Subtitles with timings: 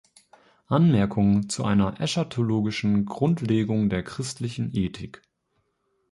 [0.65, 5.21] Anmerkungen zu einer eschatologischen Grundlegung der christlichen Ethik.